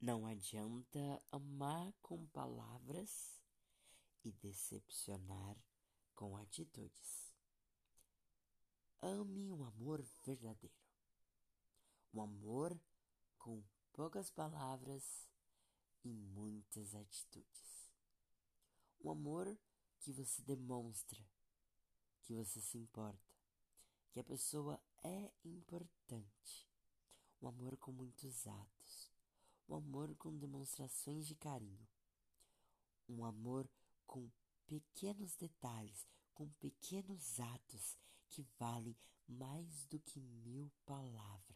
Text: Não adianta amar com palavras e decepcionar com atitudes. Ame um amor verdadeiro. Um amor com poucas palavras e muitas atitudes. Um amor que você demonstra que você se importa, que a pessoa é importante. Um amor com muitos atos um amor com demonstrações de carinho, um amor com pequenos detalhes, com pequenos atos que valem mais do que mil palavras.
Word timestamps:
Não 0.00 0.26
adianta 0.26 1.22
amar 1.32 1.90
com 2.02 2.26
palavras 2.26 3.42
e 4.22 4.30
decepcionar 4.30 5.56
com 6.14 6.36
atitudes. 6.36 7.34
Ame 9.00 9.50
um 9.50 9.64
amor 9.64 10.02
verdadeiro. 10.24 10.76
Um 12.12 12.20
amor 12.20 12.78
com 13.38 13.64
poucas 13.92 14.30
palavras 14.30 15.26
e 16.04 16.12
muitas 16.12 16.94
atitudes. 16.94 17.90
Um 19.02 19.10
amor 19.10 19.58
que 19.98 20.12
você 20.12 20.42
demonstra 20.42 21.24
que 22.22 22.34
você 22.34 22.60
se 22.60 22.76
importa, 22.76 23.32
que 24.10 24.20
a 24.20 24.24
pessoa 24.24 24.78
é 25.02 25.32
importante. 25.44 26.68
Um 27.40 27.48
amor 27.48 27.76
com 27.78 27.92
muitos 27.92 28.46
atos 28.46 28.85
um 29.68 29.74
amor 29.74 30.14
com 30.16 30.36
demonstrações 30.36 31.26
de 31.26 31.34
carinho, 31.34 31.86
um 33.08 33.24
amor 33.24 33.68
com 34.06 34.30
pequenos 34.66 35.34
detalhes, 35.36 36.06
com 36.34 36.48
pequenos 36.60 37.40
atos 37.40 37.96
que 38.28 38.46
valem 38.58 38.96
mais 39.26 39.86
do 39.86 39.98
que 40.00 40.20
mil 40.20 40.70
palavras. 40.84 41.55